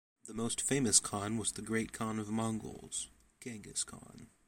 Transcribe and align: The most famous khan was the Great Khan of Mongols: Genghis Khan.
The 0.23 0.33
most 0.33 0.61
famous 0.61 0.99
khan 0.99 1.37
was 1.37 1.51
the 1.51 1.61
Great 1.61 1.93
Khan 1.93 2.17
of 2.17 2.27
Mongols: 2.27 3.11
Genghis 3.39 3.83
Khan. 3.83 4.31